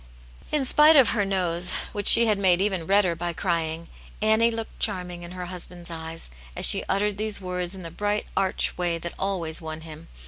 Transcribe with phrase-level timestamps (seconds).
[0.51, 3.87] '"In spite of her nose, which she had made even redder by crying,
[4.19, 8.25] Annie looked charming in her husband's eyes, as she uttered these words in the bright,
[8.35, 10.07] arch way that always won him.